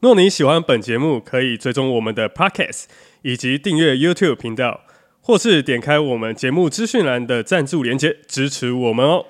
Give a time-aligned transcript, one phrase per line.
[0.00, 2.84] 若你喜欢本节目，可以追踪我们的 Podcast
[3.20, 4.80] 以及订阅 YouTube 频道，
[5.20, 9.26] 或是点开我们节目资讯栏的赞助连接支持我们哦。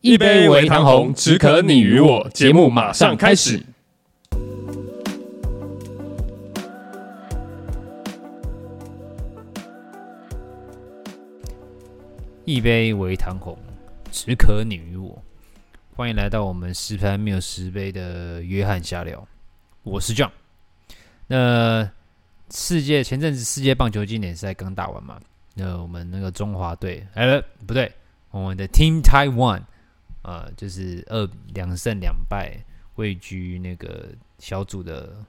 [0.00, 2.30] 一杯为糖红，只可你与我。
[2.32, 3.64] 节目马上开始。
[12.44, 13.58] 一杯为糖红，
[14.12, 15.20] 只可你与我。
[15.96, 19.26] 欢迎来到我们十排没有十杯的约翰瞎聊，
[19.82, 20.30] 我是 John。
[21.26, 21.90] 那
[22.50, 25.20] 世界前阵子世界棒球经典赛刚打完嘛？
[25.54, 27.92] 那我们那个中华队，哎，不对，
[28.30, 29.62] 我们的 Team Taiwan，
[30.22, 32.56] 呃，就是二两胜两败，
[32.94, 35.24] 位居那个小组的。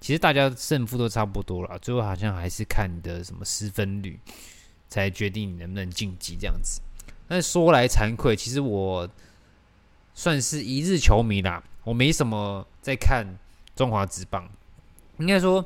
[0.00, 4.18] 其实大家胜负都差不多了，最后好像还是看你的什么失分率。
[4.90, 6.80] 才决定你能不能晋级这样子。
[7.26, 9.06] 但说来惭愧，其实我
[10.14, 13.26] 算是一日球迷啦，我没什么在看
[13.78, 14.46] 中华职棒。
[15.18, 15.64] 应该说，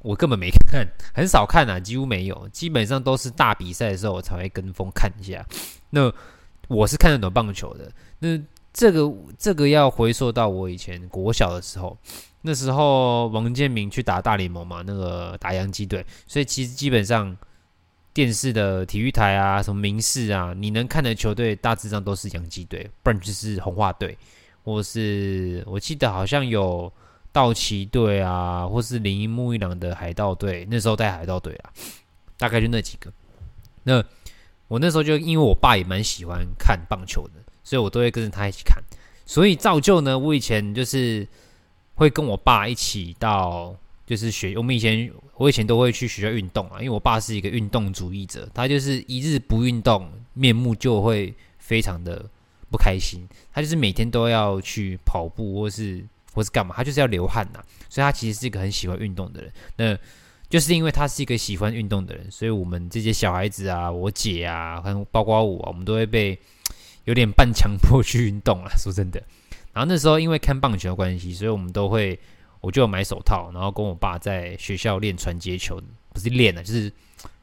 [0.00, 2.48] 我根本没看， 很少看啊，几乎没有。
[2.50, 5.44] 基本上都是大比赛的时候我才会跟风看一下。
[5.90, 6.12] 那
[6.68, 7.90] 我是看得懂棒球的。
[8.18, 8.38] 那
[8.72, 11.96] 这个这个要回溯到我以前国小的时候，
[12.42, 17.36] 那时候王建民去打大联盟嘛，那个打洋基队，所以其实基本上。
[18.16, 24.16] 电视的体育台啊，什么民视啊，你能看的球队大致上都是洋基队，不然就是红袜队，
[24.64, 26.90] 或是我记得好像有
[27.36, 31.70] 道奇队啊，或是铃木一郎的海盗队，那时候带海盗队啊，
[32.38, 33.12] 大概就那几个。
[33.82, 34.02] 那
[34.68, 38.82] 我那时候就因为我爸也蛮喜欢看棒球的，所以我都会跟着他一起看，
[39.26, 41.28] 所以造就呢，我以前就是
[41.94, 43.76] 会跟我爸一起到。
[44.06, 52.24] 就是学我们以前，我以前都会去学校运动啊，因为我爸是一个运动主义者，他就是一日不运动，面目就会非常的
[52.70, 53.26] 不开心。
[53.52, 57.60] 他就是每天都要去跑步，或是或是干嘛，他就是要流汗呐。
[57.88, 59.52] 所以他其实是一个很喜欢运动的人。
[59.76, 59.98] 那
[60.48, 66.38] 就是因为他是一个喜欢运动的人，所以我们这些小孩子啊，我姐啊，还包括我，我们都会被
[67.04, 68.70] 有点半强迫去运动啊。
[68.76, 69.20] 说真的，
[69.72, 72.18] 然后那时候因为看棒球的关系，所以我们都会。
[72.62, 75.80] 我就买手套，然后跟我爸在学校练传接球，
[76.12, 76.92] 不是练啊，就是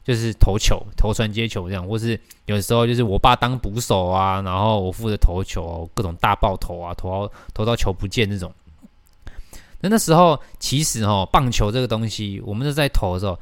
[0.02, 8.52] 就是投球、投传接球这样，或是有时候就是我爸当捕手啊，然后我负责投球，各种大爆头啊，投到投到球不见那种。
[9.84, 13.38] 那那时候其实哦，棒球这个东西，我们是在投的时候，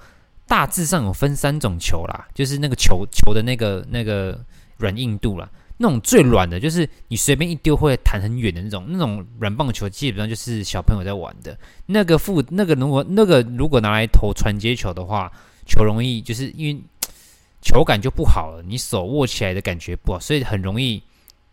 [0.49, 4.37] 大致上有分三种球啦，就是那个球球的那个那个
[4.77, 5.49] 软硬度啦。
[5.79, 11.57] 那种最软的，就是你随便一丢会弹很远的那种，那种软棒球基本上就是小朋友在玩的。
[11.87, 15.31] 那个负那个如果那个如果拿来投传接球的话，
[15.65, 16.83] 球容易就是因为
[17.61, 21.01] 球感就不好了，你手握起来的感觉不好，所以很容易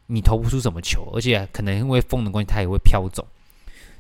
[0.08, 3.24] 你投不出什么球，而且可能因为风的关系，它也会飘走。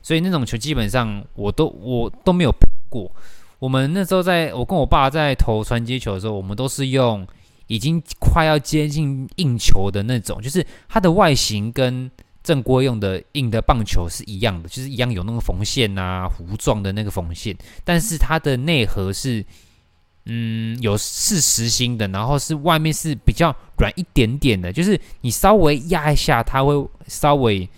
[0.01, 3.11] 所以那种球基本上我都我都没有碰过。
[3.59, 7.27] 我们那时候在我跟我爸在投传接球的时候，我们都是用。
[7.71, 12.09] 已经快要接近硬球的那种，就是它的外形跟
[12.41, 19.45] 正规用的硬的棒球是一样的，就是一样有那个缝线啊，弧状的那个缝线，但是它的内核是，
[20.25, 26.73] 嗯，有是实心的，然后是外面是比较软一点点的，就是你稍微压一下，它会
[27.07, 27.69] 稍微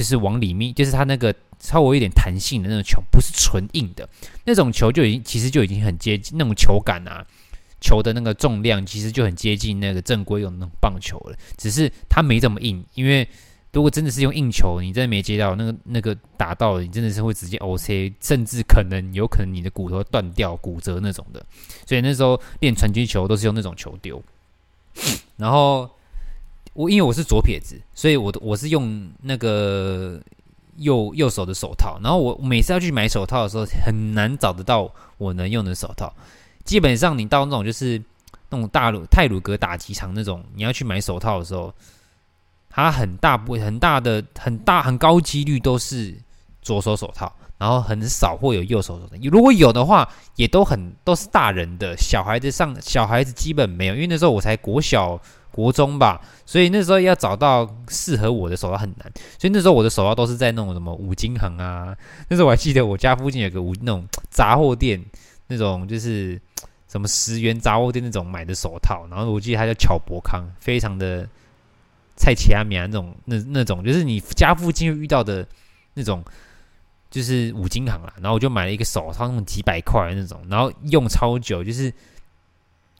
[0.00, 4.08] 就是往里面，就是它那个稍微有点弹性的那种球，不是纯硬的
[4.46, 7.22] 那种球，就已经其实就已经很接近那种球感啊。
[7.82, 12.82] 球的那个重量其实就很接近那个正规用那种棒球了，只是它没这么硬。
[12.94, 13.28] 因为
[13.74, 21.44] 如果真的是用硬球，你真的没接到那个那个打到，你真的是会直接 OC，甚至可能有可能你的骨头断掉、骨折那种的。
[21.86, 24.22] 所以那时候练传接球都是用那种球丢。
[25.36, 25.90] 然后
[26.72, 30.20] 我因为我是左撇子，所以我我是用那个
[30.76, 31.98] 右右手的手套。
[32.02, 36.12] 然后我每次要去买手套的时候，很难找得到我能用的手套。
[36.64, 38.00] 基本上，你到那种就是
[38.50, 41.74] 那种大鲁泰鲁阁打击场那种，你要去买手套的时候，
[42.68, 46.14] 它很大部很大的很大很高几率都是
[46.62, 49.16] 左手手套，然后很少会有右手手套。
[49.32, 55.20] 如果有的话，也都很都是大人的，小孩子上小孩子基本没有，因为那时候我才国小
[55.52, 61.96] 国中吧，所以那时候要找到适合我的手套很难，所以那时候我的手套都是在那种什么五金行啊，
[62.28, 65.04] 那时候我还记得我家附近有个五那种杂货店，
[65.48, 66.40] 那种就是
[66.88, 71.28] 什么十元杂货店那种买的手套，然后我记得它叫巧博康，非常的
[72.16, 75.46] 菜奇阿米啊那种那那种就是你家附近遇到的
[75.94, 76.24] 那种。
[77.10, 81.92] 就是五金行啦，然后我就买了一个手套，那种几百块的那种，然后用超久，就是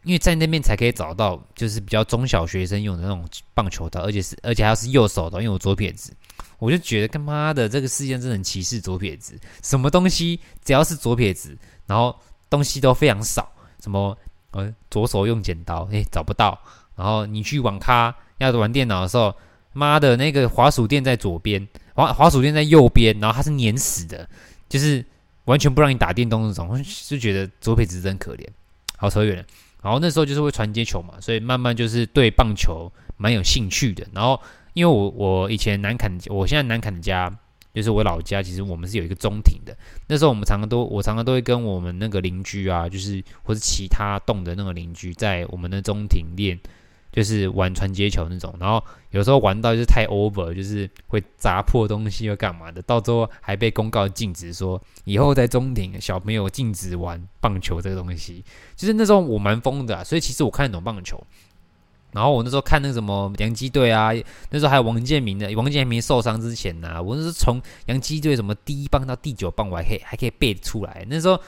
[0.04, 3.24] 因为在那边才可以找到，就是比较中小学生用的那种
[3.54, 6.12] 棒球刀，而且是而且还是右手的，因为我左撇子，
[6.58, 11.56] 我就觉得他妈的这个世界真的很歧视左撇子，什么东西只要是左撇子，
[11.86, 12.18] 然后
[12.48, 13.52] 东西都非常少，
[13.82, 14.16] 什么
[14.52, 16.58] 呃左手用剪刀，诶找不到，
[16.96, 19.34] 然后你去网咖要玩电脑的时候，
[19.72, 21.66] 妈的那个滑鼠垫在左边。
[21.92, 24.26] 滑滑鼠垫在右边，然后它是粘死的，
[24.70, 25.04] 就是
[25.44, 28.46] 完全不让你打电动那种，就觉得左撇子真可怜。
[28.96, 29.44] 好，扯远了。
[29.82, 34.06] 然后那时候就是会传接球嘛，所以慢慢就是对棒球蛮有兴趣的。
[34.12, 34.40] 然后
[34.74, 37.34] 因为我我以前南坎，我现在南坎家
[37.72, 39.76] 就是我老家，其实我们是有一个中庭的。
[40.08, 46.58] 那时候我们常常都我常常都会跟我们那个邻居啊，就是或是其他栋的那个邻居，在我们的中庭练。
[47.12, 58.44] 就是玩传接球那种，然后有时候玩到就是太 over，就是会砸破东西又干嘛的，到最后还被公告禁止，说以后在中庭小朋友禁止玩棒球这个东西。
[58.76, 61.20] 其实那时候我蛮疯的，所以其实我看得懂棒球。
[62.12, 64.10] 然后我那时候看那个什么洋基队啊，
[64.50, 71.04] 那时候还有王建民的，王建民受伤之前呢、啊，我那是从洋基队什么第一棒到第九棒，我还可以还可以背出来。
[71.08, 71.40] 那时候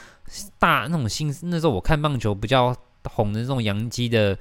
[0.58, 2.74] 大那种新，那时候我看棒球比较
[3.04, 4.36] 红的那种洋基的。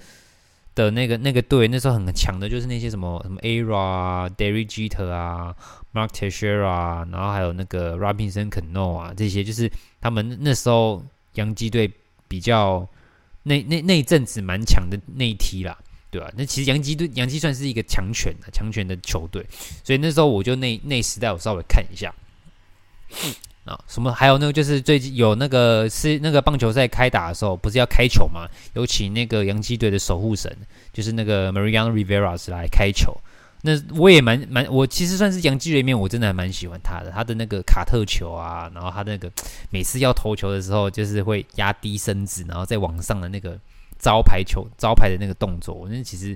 [0.74, 5.56] 的那个那个队那时候很强的，就是那些什么什么 Ara 啊、Derek Jeter 啊、
[5.94, 11.04] Mark Teixeira 啊，然后还有那个 Robinson Cano 啊，这些就是他们那时候
[11.34, 11.92] 洋基队
[12.28, 12.88] 比较
[13.44, 15.78] 那那那一阵子蛮强的那一梯啦，
[16.10, 16.34] 对吧、啊？
[16.38, 19.46] 那其实洋基队洋基算是一个强权的强权的球队，
[19.84, 22.14] 所以那时候我就那那时代我稍微看一下。
[23.64, 24.12] 啊，什么？
[24.12, 28.48] 还有那个，就是最近有那个是那个棒球赛开打的时候，不是要开球吗？
[28.74, 30.52] 有请那个洋基队的守护神，
[30.92, 33.16] 就是那个 Marian Rivera 来开球。
[33.62, 37.12] 那我也蛮蛮，我其实算是洋基队里面，我真的还蛮喜欢他的。
[37.12, 39.32] 他的那个卡特球啊，然后他那个
[39.70, 43.56] 每次要投球的时候，就是会压低身子，然后在往上的那个
[44.00, 46.36] 招牌球招牌的那个动作，我那其实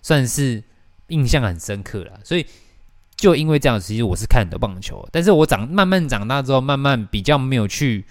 [0.00, 0.62] 算是
[1.08, 2.18] 印象很深刻了。
[2.24, 2.46] 所以。
[3.22, 8.04] 就因为这样，其实我是看的棒球，但是我长慢慢长大之后，慢慢比较没有去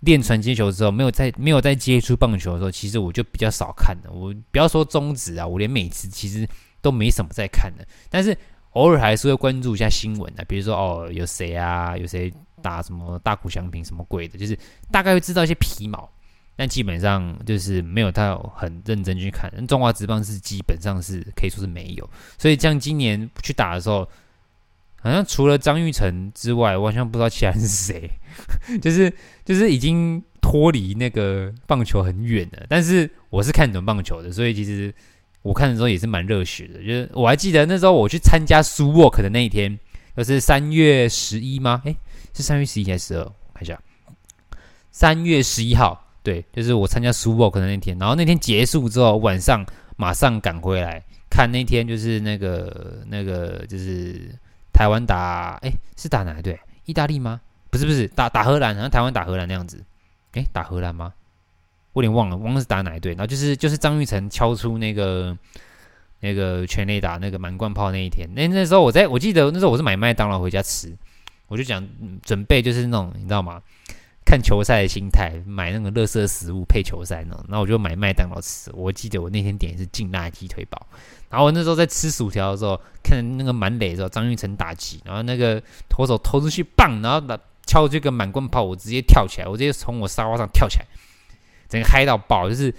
[0.00, 4.10] 练传接球之后，没有再没有再接触棒球的时候，其实我就比较少看了。
[4.10, 6.48] 我不要说中职啊，我连美职其实
[6.80, 8.34] 都没什么在看的，但是
[8.70, 12.32] 偶尔还是会关注一下新闻啊，比如说哦有谁啊，有谁
[12.62, 14.58] 打什么大谷翔平什么鬼的，就是
[14.90, 16.10] 大概会知道一些皮毛。
[16.56, 22.08] 但基本上就是没有太很认真去看，中华职棒是基本上是可以说是没有，
[22.38, 24.08] 所以像今年去打的时候，
[25.00, 28.08] 好像除了张玉成之外，我好像不知道其他人是谁，
[28.80, 29.12] 就是
[29.44, 32.64] 就是已经脱离那个棒球很远了。
[32.68, 34.94] 但是我是看懂棒球的，所以其实
[35.42, 36.78] 我看的时候也是蛮热血的。
[36.78, 39.76] 就是我还记得那时候我去参加 SUWOK 的那一天，
[40.16, 41.82] 就是三月十一吗？
[41.84, 41.96] 诶，
[42.32, 43.24] 是三月十一还是十二？
[43.52, 43.78] 看一下，
[44.92, 46.03] 三月十一号。
[46.24, 49.64] 对，就是我参加 SUWOK 的那天，然后那天结束之后，晚上
[49.96, 51.00] 马上赶回来
[51.30, 54.34] 看那天就是那个那个就是
[54.72, 56.58] 台湾打，哎，是打哪一队？
[56.86, 57.40] 意大利吗？
[57.68, 59.84] 不是不是，打打荷兰，好像台湾打荷兰那样子。
[60.32, 61.12] 哎，打荷兰吗？
[61.92, 63.12] 我有点忘了，忘了是打哪一队。
[63.12, 65.36] 然后就是就是张玉成敲出那个
[66.20, 70.96] 那个全垒打那个满贯炮那一天，那那时候我在我记得那时候我是买麦当劳回家吃，
[71.48, 71.86] 我就讲
[72.22, 73.60] 准备就是那种你知道吗？
[74.24, 78.70] 看球赛的心态，买那个垃圾食物配球赛呢，然后我就买麦当劳吃。
[78.72, 80.86] 我记得我那天点是劲辣鸡腿堡，
[81.28, 90.86] 然后我那时候在吃薯条的时候，看那个满垒的时候，张育成打击，然后那个投手投出去棒，然后打敲这个满贯炮，我直接跳起来，我直接从我沙发上跳起来，
[91.68, 92.48] 整个嗨到爆。
[92.48, 92.74] 就是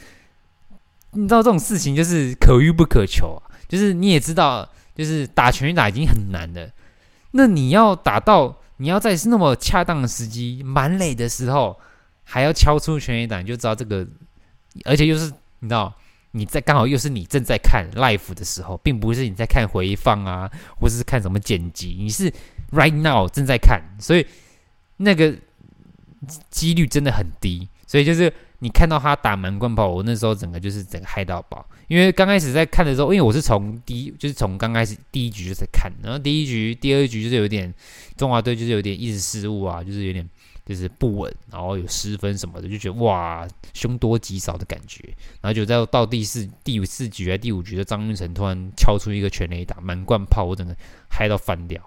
[1.12, 6.72] 你知道这种事情就是可遇不可求啊，就是你也知道，就是打拳打已经很难了，
[7.32, 8.62] 那你要打到。
[8.78, 11.80] 你要在是那么恰当的时机，满垒的时候，
[12.24, 14.06] 还要敲出全垒打，你就知道这个，
[14.84, 15.94] 而且又是你知道
[16.32, 22.32] 你在刚好又是你正在看 l i f e 的时候，并不是你在看回放啊，或者是看什么剪辑，你是
[22.72, 24.26] right now 正在看，所以
[24.98, 25.34] 那个
[26.50, 31.64] 几率真的很低，所以就是你看到他打满贯炮，我那时候整个就是整个嗨到爆。
[31.88, 37.72] 因为刚开始在看的时候，因为我是从第一，就是从刚开始第一局就在看，然后第一局、第二局就是有点
[38.18, 40.28] 中华队就是有点一直失误啊，就是有点
[40.66, 45.04] 就是不稳，然后有失分什么的，就觉得哇凶多吉少的感觉。
[45.42, 50.76] 然后就在到第四、第五四局还第五局的张运成突然敲出一个全垒打满贯炮，我整个
[51.10, 51.80] 嗨到翻掉。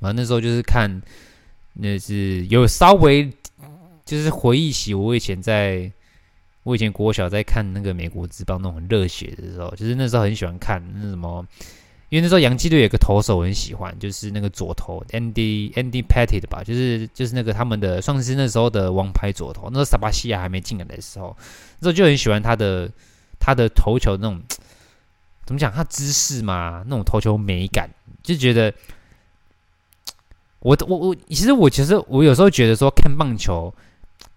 [0.00, 1.02] 然后那时候就是看，
[1.72, 3.32] 那是有稍微。
[4.08, 5.92] 就是回忆起我以前在，
[6.62, 11.46] 我以前国小在看那个美国职棒那种很热血的时候，就是那时候很喜欢看那什么，
[12.08, 21.36] 因为那时候洋基队有个投手我很喜欢，就是那个左投 Andy Andy Pettit 吧，就是就是那个他们的算是那时候的王牌左投，那时候萨巴西亚还没进来的时候，
[21.80, 22.90] 那时候就很喜欢他的
[23.38, 24.40] 他的投球那种
[25.44, 27.90] 怎么讲，他姿势嘛，那种投球美感，
[28.22, 28.72] 就觉得
[30.60, 33.70] 我我我其实我其实我有时候觉得说看棒球。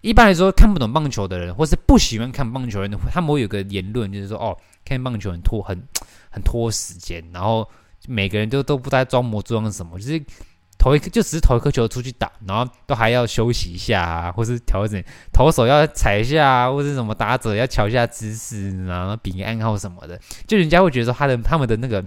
[0.02, 5.80] 一般来说，看不懂棒球的人，或是不喜欢看棒球的人，他们会有个言论，就是说，哦，看棒球很拖，很
[6.28, 7.66] 很拖时间，然后
[8.08, 10.20] 每个人都都不太装模作样什么，就是
[10.76, 15.00] 投一颗，就只是投一颗球出去打，然后都还要休息一下啊，或是调整
[15.32, 22.04] 投手要踩一下啊，或是什么打者要调一下姿势，然后比个暗号什么的，就人家会觉得说他的他们的那个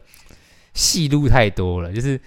[0.74, 2.20] 戏路太多了，就是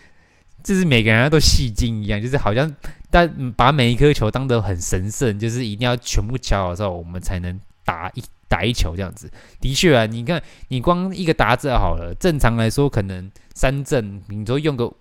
[0.65, 2.75] 就是每个人都戏精一样，就是好像。
[3.11, 9.31] 但把每一颗球当得很神圣，就是一定要全部敲好之后，我们才能打一打一球这样子。
[9.61, 14.93] 的确啊，你看，你光一个打者好了，正常来说可能三振，你都用个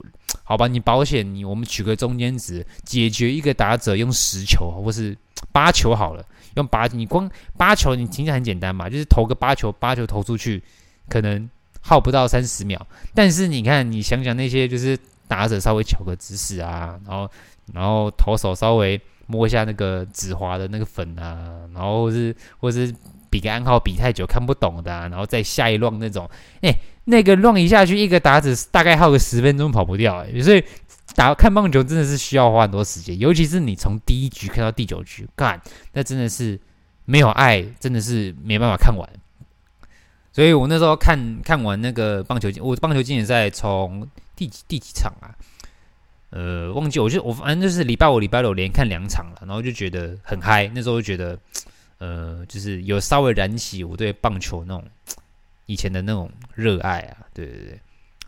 [0.43, 0.67] 好吧？
[0.67, 5.17] 你保险，你我们取个中间值，解决一个打者用十球或是
[5.51, 10.63] 八球好了，用八，你光八球，你听起来很简单嘛，就是投个八球，八球投出去，
[11.09, 11.49] 可能
[11.81, 12.87] 耗不到三十秒。
[13.13, 14.97] 但是你看，你想想那些就是
[15.27, 17.29] 打者稍微求个姿势啊，然后。
[17.73, 22.93] 然后投手稍微摸一下那个指滑的那个粉啊，然后是或是
[23.29, 26.29] 比个暗号比太久看不懂的，啊，然后再下一浪那种，
[26.61, 26.73] 哎，
[27.05, 30.63] 那个浪一下去，一个打子大概耗个十分钟跑不掉，哎，所以
[31.15, 35.61] 打看棒球真的是需要花很多时间，尤其是你从第一局看到第九局，干，
[35.93, 36.59] 那真的是
[37.05, 39.07] 没有爱，真的是没办法看完。
[40.31, 45.33] 所以我那时候看看完那个棒球，我棒球经典赛从第几第几场啊？
[46.29, 50.69] 呃，忘记我就我反正就是礼拜五、礼拜六连看两场了，然后就觉得很嗨。
[50.75, 51.39] 那时候就觉得，
[51.99, 54.83] 呃，就是有稍微燃起我对棒球那种
[55.67, 57.17] 以前的那种热爱啊。
[57.33, 57.79] 对对对，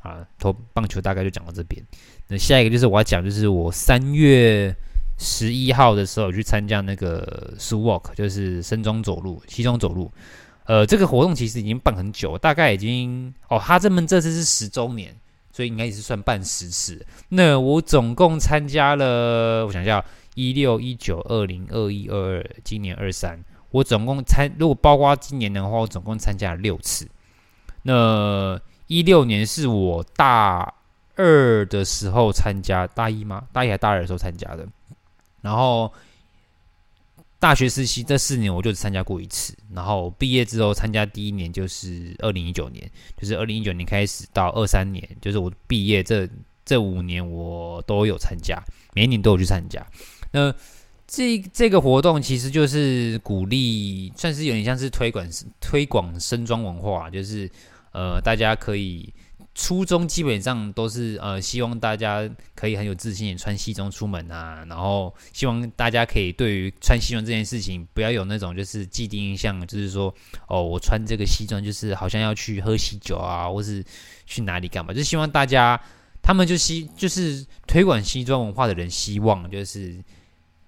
[0.02, 1.84] 啊，投棒球大概就讲到这边。
[2.30, 4.74] 那下一个就是我要讲，就是我三月
[5.18, 10.10] 十一号的时候去参加那个 Sioux Walk，就是深装走路、西装走路。
[10.64, 15.14] 呃，这个活动其实已经办很久，大概已经哦，他这门这次是十周年。
[15.52, 17.06] 所以应该也是算办十次。
[17.30, 20.04] 那我总共参加了，我想一下，
[20.36, 23.40] 一六、一九、二零、二一、二二，今年二三，
[23.72, 27.08] 我总共参，如果包括今年的话，我总共参加了六次。
[27.84, 30.74] 那一六年是我大
[31.16, 33.44] 二的时候参加，大一吗？
[33.52, 34.68] 大一还大二的时候参加的。
[35.42, 35.92] 然后。
[37.40, 46.28] 大学时期这四年我就只参加过一次，然后毕业之后参加第一年就是二零一九年，就是二零一九年开始到二三年，就是我毕业这
[46.66, 48.62] 这五年我都有参加，
[48.94, 49.86] 每一年都有去参加。
[50.32, 50.54] 那
[51.08, 55.26] 这这个活动其实就是鼓励，算是有点像是推广
[55.62, 57.50] 推广身装文化，就是
[57.94, 59.14] 呃大家可以。
[59.62, 70.16] 初衷基本上都是呃，希望大家可以很有自信穿西装出门啊，然后希望大家可以对于穿西装这件事情不要有那种就是既定印象，就是说
[70.48, 73.84] 哦，我穿这个西装就是好像要去喝喜酒啊，或是
[74.26, 75.78] 去哪里干嘛，就希望大家
[76.22, 80.02] 他们就希就是推广西装文化的人，希望就是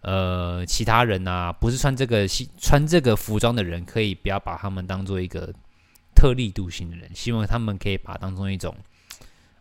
[0.02, 5.54] 呃其他人啊，不是穿这个西穿这个服装的人，可以不要把他们当做一个。
[6.22, 8.76] 特立独行的人，希望他们可以把当做一种，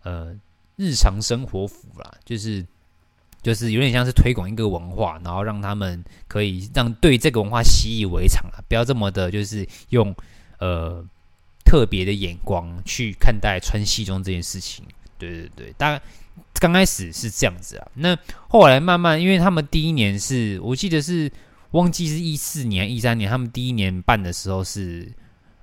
[0.03, 0.37] 呃，
[0.77, 2.63] 日常生活服啦，就是
[3.41, 10.15] 就是有点像是推广一个文化，然后让他们可以让对这个文化习以为常啊，不要这么的，就是用
[10.59, 11.03] 呃
[11.65, 14.85] 特别的眼光去看待穿西装这件事情。
[15.17, 16.05] 对对对，大概
[16.61, 18.15] 刚开始是这样子啊，那
[18.49, 21.33] 后来慢慢，因为他们第一年是我记得是
[21.71, 25.11] 忘记是一四年、一三年，他们第一年办的时候是。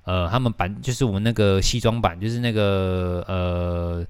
[0.08, 4.06] 呃，他们版就是我们那个西装版，就是那个呃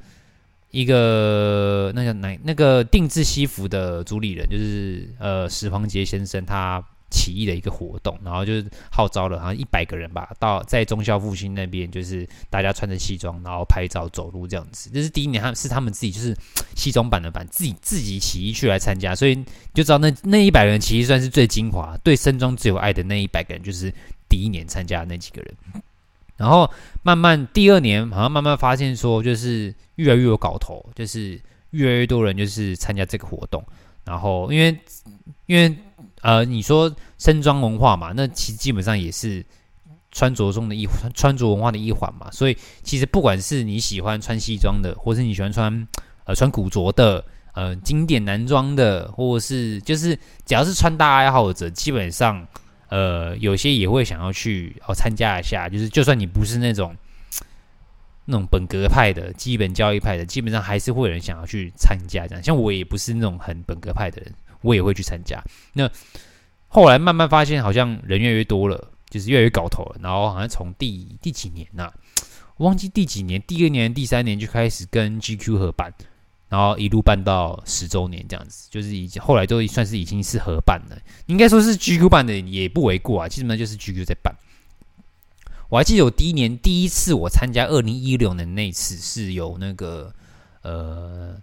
[0.70, 14.90] 一个那个哪那个定制西服的主理人，就是呃史黄杰先生，他起义的一个活动，然后就是号召了好像一百个人吧，到在忠孝复兴那边，就是大家穿着西装，然后拍照走路这样子。
[14.94, 16.36] 这是第一年，他们是他们自己就是
[16.76, 19.34] 西装版的版，自己自己起义去来参加，所以
[19.74, 23.92] 就知道那那一百人其实算是最精华，对深装最有爱的那一百个人，就是
[24.28, 25.54] 第一年参加的那几个人。
[26.38, 26.70] 然后
[27.02, 31.38] 慢慢第二年，好像慢慢发现说，就是越来越有搞头，就是
[31.72, 33.62] 越来越多人就是参加这个活动。
[34.06, 34.74] 然后因为
[35.44, 35.76] 因为。
[36.20, 39.44] 呃，你说身装文化嘛，那其实基本上也是
[40.10, 42.28] 穿着中的一，穿着文化的一环嘛。
[42.32, 45.88] 所以其实不管是你喜欢穿西装的，或是你喜欢穿
[46.24, 50.12] 呃穿古着的，呃经典男装的，或是就是
[50.44, 52.44] 只要是穿搭爱好者，基本上
[52.88, 55.68] 呃有些也会想要去哦参加一下。
[55.68, 56.94] 就是就算你不是那种
[58.24, 62.42] 那种本格派的、基本教义派的，基本上还是会有人想要去参加这样。
[62.42, 64.32] 像我也不是那种很本格派的人。
[64.60, 65.40] 我也会去参加。
[65.72, 65.88] 那
[66.66, 70.00] 后来慢慢发现，好像人越来越多了，就是越来越搞头了。
[70.02, 71.94] 然后好像从第第几年呐、啊，
[72.56, 75.94] 我忘记第几年，第二年、第三年就开始跟 GQ 合办，
[76.48, 80.98] 然后一路办到十周年这样子，就是已经后来都算是已经是合办了。
[81.26, 84.34] 应该说是 GQ 办的也不为过啊，基本上就是 GQ 在办。
[85.68, 90.12] 我还记得我第一年第一次我参加二零一六年那次是有那个
[90.62, 91.36] 呃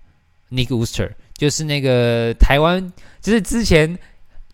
[0.49, 1.11] Nick Wooster。
[1.37, 3.99] 就是那个台湾，就是之前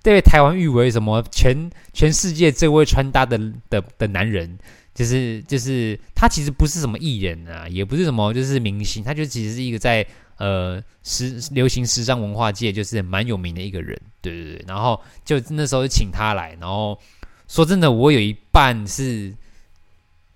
[0.01, 3.37] 被台湾誉为什么全全世界最会穿搭的
[3.69, 4.57] 的的男人，
[4.95, 10.03] 就是就是他其实不是什么艺人啊，也不是什么就是明星，他就其实是一个在
[10.41, 14.65] 呃时流行时尚文化界就是蛮有名的一个人，对对对。
[14.67, 16.99] 然后就那时候就请他来，然后
[17.47, 19.31] 说真的，我有一半是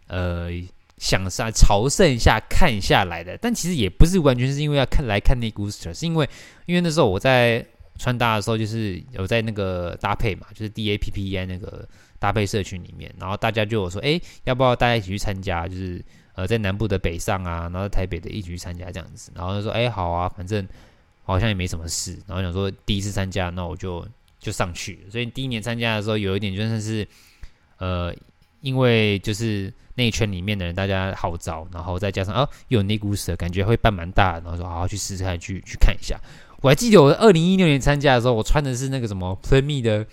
[0.08, 0.52] 呃。
[0.98, 6.28] 想上朝圣一下看下来的，但其实也不是完全是因为要看来看那 Guster，是因为
[6.68, 7.64] 因为那时候我在
[8.00, 11.86] 穿搭的时候，就是有在那个搭配嘛，就是 D A P P I 那个
[12.18, 15.68] 搭配社群里面，然后大家就有说，哎，要不要大家一起去参加？
[15.68, 16.02] 就是
[16.36, 20.68] 呃，在南部的北上啊，然后台北的一起去参加这样子，然后就说，哎，好啊，反正
[21.24, 24.06] 好像也没什么事，然后想说第一次参加，那我就
[24.40, 25.00] 就上去。
[25.10, 27.08] 所以第一年参加的时候，有一点就算是
[27.78, 28.14] 呃，
[28.62, 29.74] 因为就是。
[29.98, 36.20] 那一圈里面的人，大家号召，然后再加上哦，有那股色，感觉会办蛮大的，然后说好好去试试看，去去看一下。
[36.60, 40.06] 我还记得我二零一六年参加的时候，我穿的是那个什么 Plan Me 的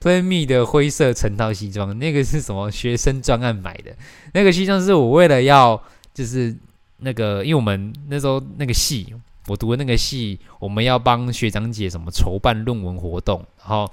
[0.00, 3.94] Plan Me 的灰色成套西装，那个是什么学生专案买的，
[4.32, 5.80] 那个西装是我为了要
[6.14, 6.56] 就是
[6.98, 9.14] 那个，因为我们那时候那个系，
[9.46, 13.90] 我读的那个系，我们要帮学长姐什么筹办论文活动，然后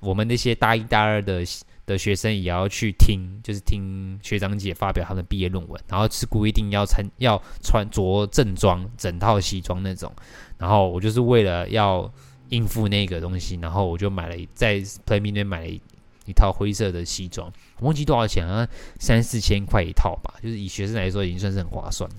[0.00, 1.44] 我们那些大一大二的。
[1.84, 10.10] 的学生也要去听，就是听学长姐发表他们毕业论文，然后是规定要穿要穿着正装，整套西装那种。
[10.58, 12.08] 然后我就是为了要
[12.52, 15.80] 应付那个东西，然后我就买了一在 Play Me 那边买了一
[16.26, 18.68] 一套灰色的西装，我忘记多少钱啊，
[19.00, 22.16] 三四千块一套吧，就是以学生来说已经算是很划算了。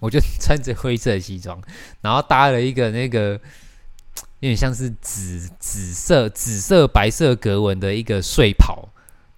[0.00, 1.60] 我就穿着灰色的西装，
[2.00, 3.40] 然后搭了一个那个。
[4.40, 8.88] 有点像是紫紫色、紫色、白色格纹的一个睡袍，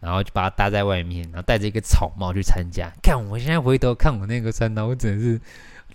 [0.00, 2.90] 然后就把它搭在外面，然后戴着一个草帽去参加。
[3.02, 5.38] 看，我现在回头看我那个穿搭，我真的是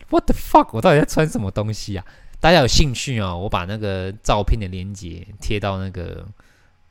[0.10, 0.70] What the fuck！
[0.74, 2.06] 我到底在穿什么东西啊？
[2.40, 6.28] 大家有兴趣哦，我把那个照片的链接贴到那个。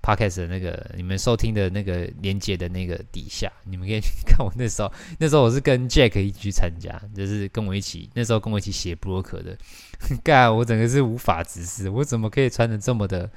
[0.00, 9.58] Podcast 的那个你们收听的那个连接的那个底下，你们可以看我那时候， 那时候我是跟 Jack 一起去参加，就是跟我一起，那时候跟我一起写博客的。
[10.22, 13.28] 干，我整个是无法直视，我怎么可以穿的这么的，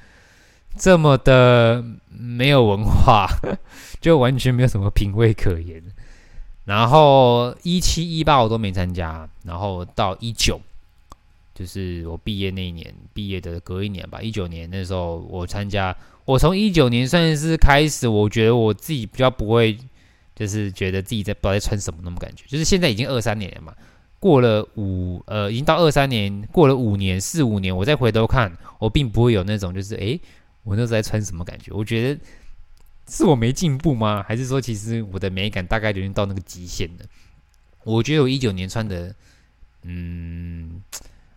[0.78, 3.26] 这么的没有文化，
[4.00, 5.82] 就完全没有什么品味可言。
[6.64, 10.58] 然后一七一八我都没参加，然后到一九，
[11.54, 15.96] 就是我毕业那一年，毕业的隔一年吧，一九年那时候我参加。
[16.24, 19.76] 我从一九年算是开始，我觉得我自己比较不会，
[20.36, 22.44] 就是觉得自己在不知道在穿什么那种感觉。
[22.46, 23.74] 就是现在已经二三年了嘛，
[24.20, 30.20] 过了五呃，已经到二三年，过了五年四五年，我再回头看，我并不会有那种就是诶，
[30.62, 31.72] 我那时候在穿什么感觉？
[31.72, 32.20] 我觉得
[33.08, 34.24] 是我没进步吗？
[34.26, 37.04] 还是说其实我的美感大概已经到那个极限了？
[37.82, 39.12] 我觉得我一九年穿的，
[39.82, 40.80] 嗯，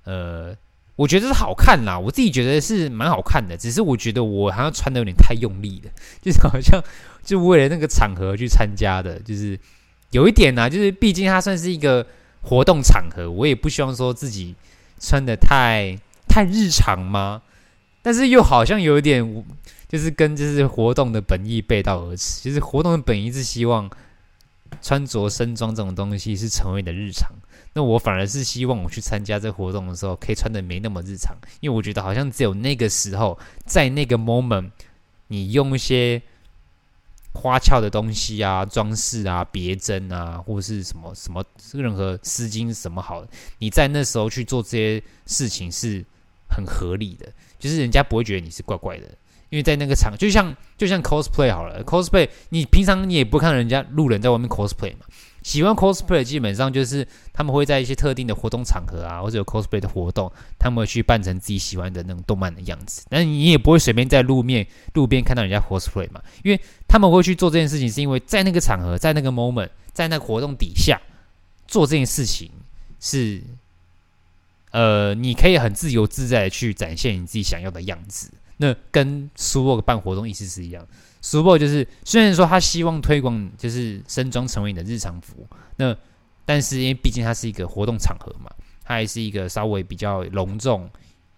[0.06, 0.56] 呃。
[0.98, 5.92] 我觉得是好看啦，我自己觉得是蛮好看的，只是我觉得我好像穿的有点太用力了，
[6.24, 6.82] 就是好像
[7.22, 9.60] 就为了那个场合去参加的，就是
[10.12, 12.08] 有一点呢，就是毕竟它算是一个
[12.44, 14.56] 活动场合，我也不希望说自己
[14.98, 17.42] 穿的太太日常嘛，
[18.02, 19.44] 但是又好像有一点，
[19.90, 23.90] 就是跟就是活动的本意背道而驰，就是活动的本意是希望
[24.82, 27.30] 穿着身装这种东西是成为你的日常。
[27.78, 34.72] 那我反而是希望我去参加这个活动的时候，可以穿得没那么日常，因为我觉得好像只有那个时候，在那个 moment，
[35.28, 36.22] 你用一些
[37.34, 43.28] 花俏的东西啊、装饰啊、别针啊，或者是什么什么任何丝巾什么好，
[43.60, 46.02] 你在那时候去做这些事情是
[46.50, 47.28] 很合理的，
[47.60, 49.08] 就是人家不会觉得你是怪怪的，
[49.50, 55.06] 因为在那个场，就像就像 cosplay 好了，cosplay 你平常你也不看人家路人在外面 cosplay 嘛。
[55.46, 63.06] 喜欢 cosplay 基本上就是他们会在一些特定的活动场合啊，或者有 cosplay 的活动，他们会去扮成自己喜欢的那种动漫的样子。
[63.10, 71.00] 但你也不会随便在路面路边看到人家 cosplay 嘛，因为他们会去做这件事情，是因为在那个场合，在那个 moment，在那个活动底下
[71.68, 72.50] 做这件事情
[73.00, 73.44] 是，
[74.72, 78.32] 呃，你可以很自由自在的去展现你自己想要的样子。
[78.58, 80.88] 那跟 SUWORK 办活动意思是一样。
[81.22, 85.96] SUWORK 就是，虽然说他希望推广就是身装成为你的日常服，那
[86.46, 88.50] 但是因为毕竟它是一个活动场合嘛，
[88.84, 90.88] 它还是一个稍微比较隆重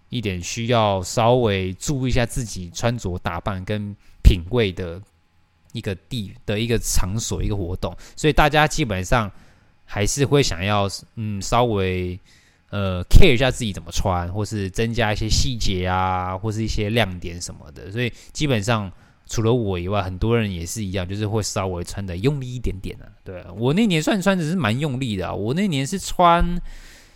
[0.09, 5.01] 一点，需要稍微注意一下自己穿着打扮跟品味的
[5.71, 9.31] 一个地的一个场所一个活动，所以大家基本上
[9.85, 12.19] 还是会想要嗯稍微
[12.69, 18.91] 呃 care 一下自己怎么穿，或是增加一些细节啊，或是一些亮点什么的，所以基本上。
[19.29, 23.11] 除了我以外，很多人也是一样，就是会稍微穿的用力一点点啊。
[23.25, 25.33] 对，我那年算穿的是蛮用力的啊。
[25.33, 26.57] 我那年是穿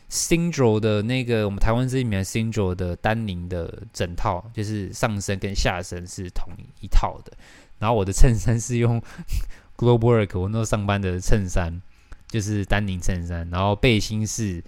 [0.10, 7.32] Syndrome 的那个，我们台湾这里面 Syndrome 的丹宁的整套，就是上身跟下身是同一套的。
[7.80, 9.02] 然后我的衬衫是用
[9.78, 11.82] Globework，我那时候上班的衬衫
[12.28, 13.50] 就是丹宁衬衫。
[13.50, 14.62] 然后背心是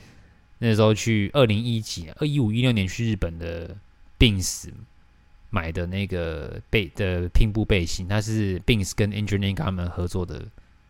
[0.66, 3.76] 那时候去二零一几年，二一五一六年去日本的
[4.18, 4.70] Benz
[5.50, 10.46] 买的那个背的拼布背心，它是 Benz 跟 Engineering 他们合作的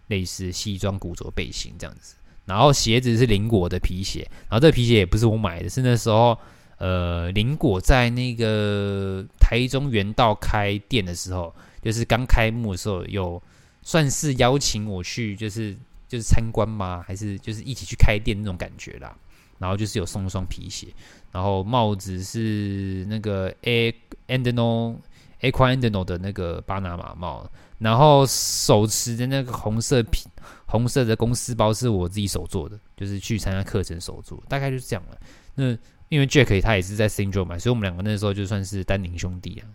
[0.09, 2.15] 类似西装古着背心这样子。
[2.45, 6.37] 然后鞋子是林果的皮鞋，然后这皮鞋也不是我买的，是那时候
[6.77, 13.41] 呃林果在那个台中原道开店的时候，就是刚开幕的时候有
[13.81, 15.75] 算是邀请我去，就是
[16.07, 17.03] 就是参观吗？
[17.07, 19.17] 还是就是一起去开店那种感觉啦。
[19.59, 20.87] 然后就是有送一双皮鞋。
[21.31, 23.91] 然后帽子是那个 A
[24.27, 24.97] Andino
[25.41, 30.27] Aqua Andino 的那个巴拿马帽，然后手持的那个红色皮
[30.67, 35.17] 红色的公司包是我自己手做的，就是去参加课程手做，大概就是这样了。
[35.55, 35.75] 那
[36.09, 39.65] 因为 Jack 他也是在 Syndrome 买，所以我们两个那时候就算是丹宁兄弟啊。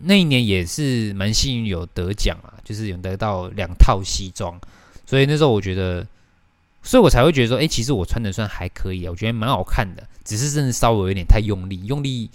[0.00, 4.60] 那一年也是蛮幸运有得奖啊，就是有得到两套西装，
[5.06, 6.06] 所以那时候我觉得。
[6.82, 12.30] 所以我才会觉得说，哎、其实我穿的算还可以啊，我觉得蛮好看的，只是真的稍微有点太用力，用力，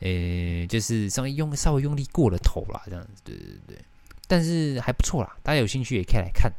[0.00, 3.78] 呃、就是稍微用稍微用力过了头啦，这样子，对对对，
[4.26, 6.50] 但是还不错啦，大家有兴趣也可以来看，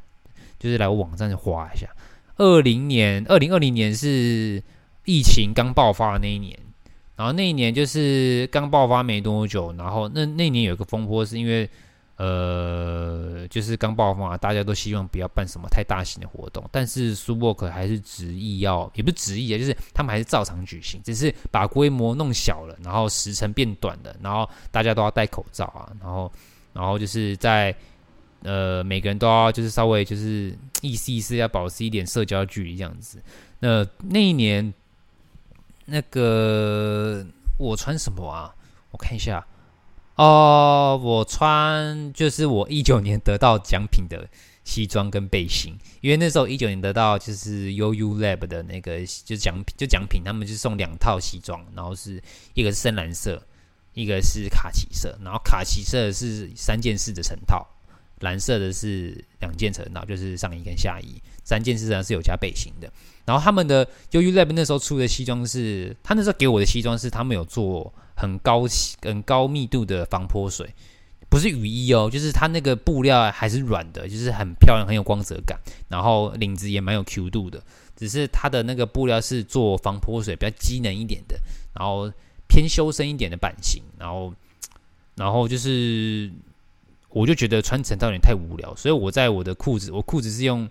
[0.60, 1.88] 就是来我网站划一下。
[2.38, 4.62] 二零年，二零二零年是
[5.06, 6.58] 疫情刚爆发的那一年，
[7.16, 11.70] 然后那一年就是刚爆发没多久，然后那那年有一个风波，是因为。
[12.20, 26.30] 呃，就是刚爆发，大家都希望不要办什么太大型的活动，但是 SUWORK 还是执意要，也不是执意啊，就是他们还是照常举行，只是把规模弄小了，然后时程变短了，然后大家都要戴口罩啊，然后，
[26.74, 27.74] 然后就是在
[28.44, 33.24] 呃，每个人都要就是稍微就是意思意思要保持一点社交距离这样子。
[33.60, 34.74] 那那一年，
[35.86, 37.26] 那个
[37.58, 38.54] 我穿什么啊？
[38.92, 39.42] 我看一下。
[40.20, 44.28] 哦，我穿就是我一九年得到奖品的
[44.66, 52.22] 西装跟背心，因为那时候一九年得到就是 YOU Lab 的那个就奖品，就奖品，他们就送两套西装，然后是
[52.54, 53.42] 一个是深蓝色，
[53.94, 57.66] 一个是卡其色，然后卡其色是三件式的成套，
[58.20, 62.92] 蓝色的是两件成套，就是上衣跟下衣，三件式上是有加背心的。
[63.24, 67.94] 然后他们的 YOU Lab 那时候出的西装是，他那时候给我的西装是他们有做。
[68.20, 68.66] 很高、
[69.02, 70.76] 很高密度的防泼水，
[71.30, 75.58] 不是雨衣哦，就是它那个布料还是软的，就是很漂亮，很有光泽感。
[75.88, 77.64] 然后领子也蛮有 Q 度的，
[77.96, 81.40] 只是它的那个布料是做防泼水，比较机能一点的，
[81.74, 82.12] 然后
[82.48, 83.82] 偏修身一点的版型。
[83.98, 84.34] 然后，
[85.16, 86.30] 然后就是，
[87.10, 90.70] 我就觉得穿成套有点太无聊，所以我在我的裤子，我裤子是用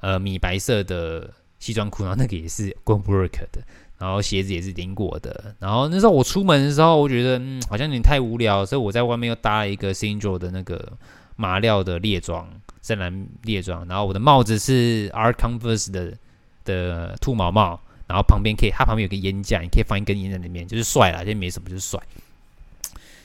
[0.00, 3.62] 呃米白色的西装裤，然后那个也是 Globework 的。
[3.98, 5.54] 然后鞋子也是林果的。
[5.58, 10.92] 然后那时候我出门的时候，我觉得嗯，好像有点太无聊，所以我在外面又搭了一个 Syndrome 的那个
[11.36, 12.46] 麻料的猎装，
[12.82, 13.86] 深蓝猎装。
[13.88, 16.12] 然后我的帽子是 r Converse 的
[16.64, 21.98] 的兔毛帽，然后旁边可以，它旁边有个烟架，你可以放一根烟在里面，就是帅啦，就没什么，就是帅。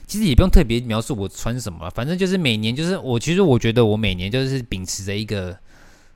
[0.07, 5.57] 其实也不用特别描述我穿什么，反正就是每年就是我，其实我觉得我每年就是秉持着一个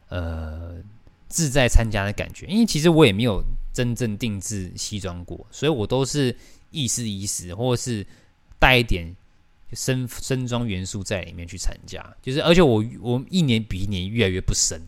[0.09, 0.75] 呃
[1.27, 3.43] 自在参加的感觉，因为其实我也没有。
[3.75, 6.33] 真正定制西装过，所以我都是
[6.71, 8.07] 意思意思，或者是
[8.57, 9.13] 带一点
[9.73, 14.81] 深深装元素在里面去参加，就是而且我我一年比一年越来越不深，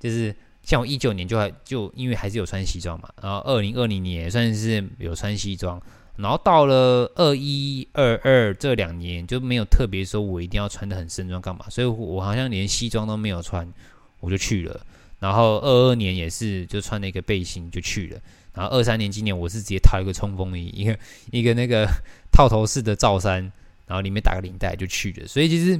[0.00, 5.80] 就是像我一九年就还就因为还是有穿西装嘛，然后二零二零年也算是有穿西装，
[6.16, 13.72] 然后到了二一二二这两年就没有特别说我一定要穿的很盛装干嘛，所以我好像连西装都没有穿，
[14.18, 14.84] 我就去了，
[15.22, 18.20] 然后二二年也是就穿了一个背心就去了，
[18.52, 20.98] 然后二三年今年我是直接套一个冲锋衣，一个
[21.30, 21.86] 一个那个
[22.30, 23.50] 套头式的罩衫。
[23.84, 25.78] 然后里面打个领带就去了，所以其实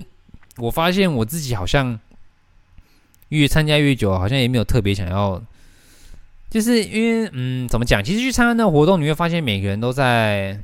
[0.59, 1.98] 我发现我自己好像
[3.31, 5.42] 越参加越久，好像也没有特别想要，
[6.50, 8.05] 就是因为嗯，怎么讲？
[8.05, 10.61] 其实去参加那个活动，你会发现每个人都在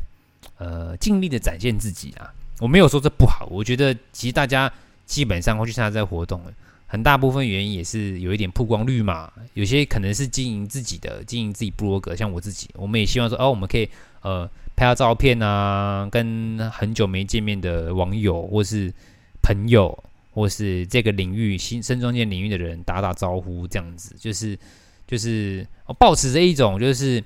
[0.59, 2.31] 呃尽力的展现自己啊。
[2.59, 4.71] 我没有说这不好，我觉得其实大家
[5.07, 6.43] 基本上会去参加这个活动，
[6.88, 9.33] 很大部分原因也是有一点曝光率嘛。
[9.55, 13.88] 有些可能是经营自己的，经营自己部落格，像我自己，我们也希望说哦，我们可以
[14.22, 14.51] 呃。
[14.79, 18.94] 拍下照片啊，跟很久没见面的网友，或是
[19.42, 24.57] 朋友，或是这个领域新身装件领域的人打打招呼，这样子就是
[25.05, 27.20] 就是我抱持着一种就是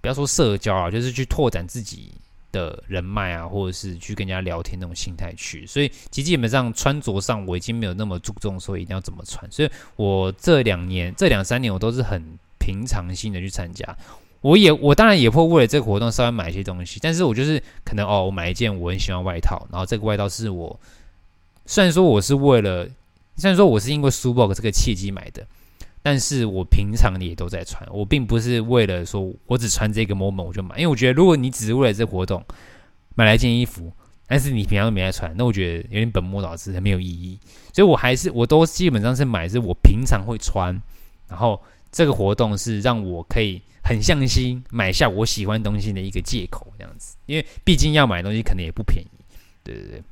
[0.00, 2.10] 不要说社交啊，就是去拓展自己
[2.56, 5.66] 的人脉啊，或者是去跟人家聊天那种心态去。
[5.66, 12.22] 所以其实基本上穿着上我已经没有那么注重说一定要怎么穿，所以我这两年这两三年我都是很
[12.58, 13.96] 平常心的去参加。
[14.40, 20.78] 我也我当然也会为了这个活动稍微买一些东西，但是我就是可能哦，我买一件我很喜欢外套，然后这个外套是我
[21.64, 22.88] 虽然说我是为了
[23.36, 25.46] 虽然说我是因为 Superdry 这个契机买的，
[26.06, 32.40] 但是我平常也都在穿，我并不是为了说我只穿这个 moment 我就买，因为我觉得如果你只是为了这活动
[33.16, 33.92] 买来一件衣服，
[34.28, 37.36] 但是你平常都没在穿，那我觉得有点本末倒置，很没有意义，
[37.72, 40.80] 所以我还是我都基本上是买是我平常会穿，
[41.26, 43.60] 然后这个活动是让我可以。
[43.88, 49.08] 很向心买下我喜欢东西的一个借口，这样子，因为毕竟要买东西可能也不便宜，
[49.62, 50.02] 对对对。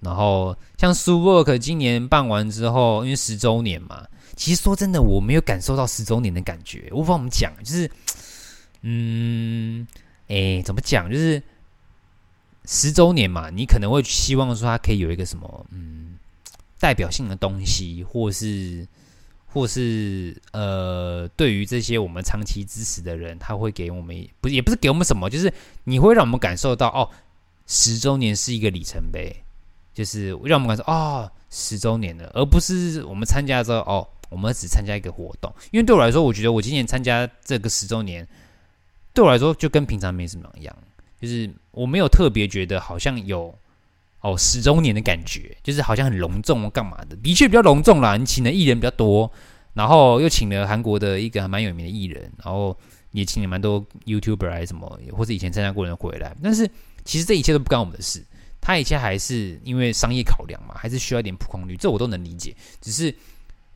[0.00, 6.88] 然后像 Superdry 今年办完之后，因为十周年嘛，其实说真的，我没有感受到十周年的感觉。
[6.90, 7.90] 我不知道怎么讲，就是，
[8.82, 9.86] 嗯，
[10.28, 11.10] 哎，怎么讲？
[11.10, 11.42] 就是
[12.64, 16.18] 十周年嘛，你可能会希望说它可以有一个什么，嗯，
[16.78, 18.86] 代表性的东西，或是。
[19.54, 25.52] 或是呃，对于这些我们长期支持的人，他会给我们不是也不是给我们什么，就是
[25.84, 27.06] 你会让我们感受到哦，
[27.66, 29.30] 十周年是一个里程碑，
[29.92, 35.54] 就是让我们感受哦，十周年了，而不是我们参加之后哦，我们只参加一个活动。
[35.70, 38.26] 因为对我来说，我觉得我今年参加这个十周年，
[39.12, 40.76] 对我来说就跟平常没什么一样，
[41.20, 43.54] 就是我没有特别觉得好像有。
[44.24, 48.16] 哦，十周年的感觉，就是好像很隆重干嘛的，的确比较隆重啦。
[48.16, 49.28] 你请的艺人比较多，
[49.74, 52.78] 然后又请了韩国的一个还蛮有名的艺人，然后
[53.10, 56.36] 也请了蛮多 YouTuber 还是什么，或者以前参加过的人回来。
[56.40, 56.70] 但是
[57.04, 58.24] 其实这一切都不干我们的事，
[58.60, 62.54] 他一切还是因为商业考量嘛，还是需要一点曝光率，这我都能理解。
[62.80, 63.12] 只是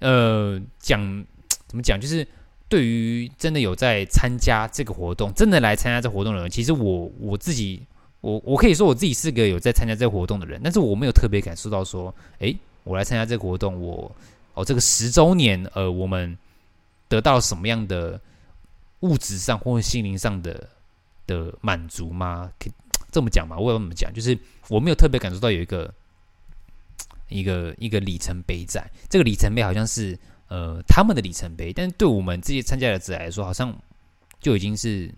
[0.00, 1.24] 呃，讲
[1.66, 2.26] 怎么讲，就是
[2.68, 7.82] 对于真的有在参加这个活动，真的来参加这活动的人，其实我我自己。
[8.22, 14.10] 我我可以说我自己是个有在参加这个活动的人，但是我没有特别感受到说，哎，我来参加这个活动，我
[14.54, 16.36] 哦这个十周年，呃，我们
[17.08, 18.20] 得到什么样的
[19.00, 20.68] 物质上或心灵上的
[21.24, 22.50] 的满足吗？
[22.58, 22.68] 可
[23.12, 23.56] 这么讲吗？
[23.56, 24.12] 我要怎么讲？
[24.12, 24.36] 就是
[24.68, 25.92] 我没有特别感受到有一个
[27.28, 33.76] 一个一个里程碑在，这个里程碑好像是呃他们的里程碑，但是对我们这些参加的者来说，好像
[34.40, 35.10] 就已经是。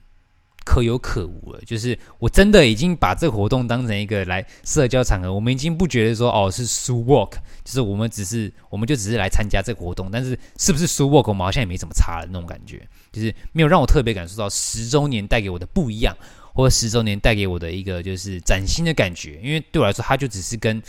[0.64, 16.14] 可有可无了，就是我真的已经把这个活动当成一个来社交场合，我们已经不觉得说哦是 Superdry，就是我们只是我们就只是来参加这个活动，但是是不是 Superdry，我们好像也没怎么差的那种感觉，就是没有让我特别感受到十周年带给我的不一样，
[16.52, 20.82] 或者十周年带给我的一个就是崭新的感觉，因为对我来说，它就只是跟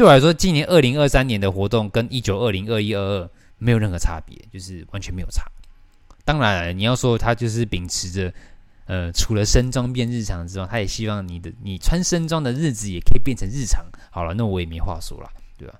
[0.00, 5.44] 对我来说，今年二零二三年的活动跟一九二零二一二二没有任何差别，就是完全没有差。
[6.24, 8.32] 当然，你要说他就是秉持着。
[8.86, 13.84] 呃，除了身装变日常之外，他也希望你的你穿身装的日子也可以变成日常。
[14.10, 15.74] 好了，那我也没话说了，对吧？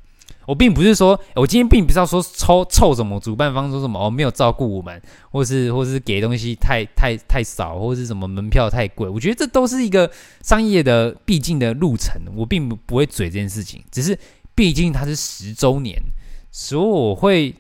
[0.47, 9.09] 我并不是说，我今天并不是要说抽臭什么，主办方说什么哦，没有照顾我们，或是或是给东西太太太少，或是什么门票太贵。
[9.09, 10.11] 我觉得这都是一个
[10.43, 13.83] 商业的必经的路程，我并不不会嘴这件事情。
[13.90, 14.19] 只是
[14.55, 15.97] 毕竟它是十周年，
[16.51, 17.55] 所以我会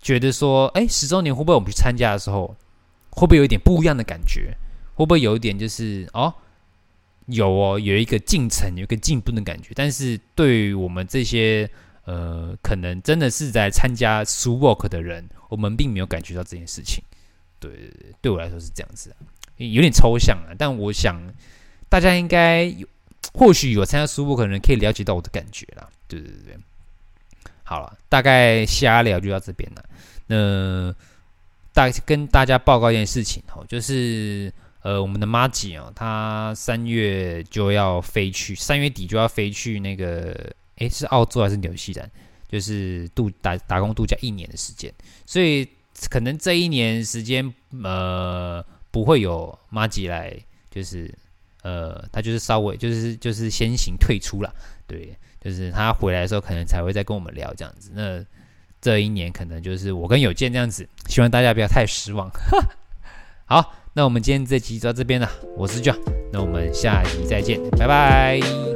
[0.00, 2.54] 觉得说，哎，十周年会不会我们去参加的时候？
[3.10, 4.54] 会不会有一点不一样的感觉？
[4.94, 6.34] 会不会有一点就是哦，
[7.26, 9.70] 有哦，有一个进程，有一个进步的感觉？
[9.74, 11.68] 但是对于我们这些
[12.04, 17.02] 呃，可能真的是在参加 Superdry 的人，我们并没有感觉到这件事情。
[17.58, 19.14] 对对对，对我来说是这样子，
[19.56, 20.54] 有点抽象啊。
[20.56, 21.20] 但我想
[21.88, 22.86] 大家应该有，
[23.32, 25.88] 或许有参加苏博可能可以了解到我的感觉啦。
[26.06, 26.56] 对对对，
[27.64, 29.84] 好了，大概瞎聊就到这边了。
[30.28, 30.94] 那
[31.72, 34.52] 大跟大家报告一件事情哦，就是
[34.86, 42.08] 呃，我们的麻吉啊，他三月就要飞去，三月底就要飞去那个，诶，是澳洲还是纽西兰？
[42.48, 44.94] 就是度打打工度假一年的时间，
[45.26, 45.68] 所以
[46.08, 50.32] 可能这一年时间呃不会有麻吉来，
[50.70, 51.12] 就是
[51.64, 54.54] 呃他就是稍微就是就是先行退出了，
[54.86, 57.90] 对，就是他回来的时候可能才会再跟我们聊这样子。
[57.92, 58.24] 那
[58.80, 62.30] 这一年可能就是我跟有健这样子，希望大家不要太失望。
[62.30, 62.58] 哈
[63.46, 65.96] 好，那我们今天这集就到这边了，我是 John，
[66.30, 68.75] 那我们下集再见，拜拜。